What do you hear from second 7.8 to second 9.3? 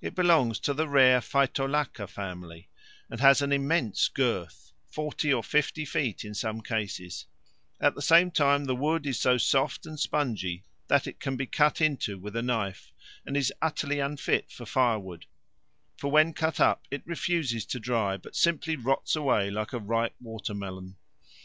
at the same time the wood is